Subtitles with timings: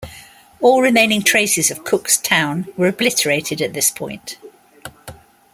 [0.61, 4.37] All remaining traces of Cooke's town were obliterated at this point.